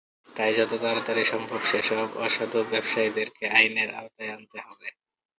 [0.31, 4.87] তাই যত তাড়াতাড়ি সম্ভব সেসব অসাধু ব্যবসায়ীদেরকে আইনের আওতায় আনতে হবে।